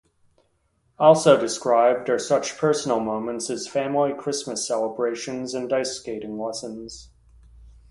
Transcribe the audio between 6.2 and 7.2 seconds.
lessons.